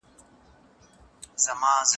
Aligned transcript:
نو 1.43 1.51
پوه 1.59 1.71
یې. 1.79 1.87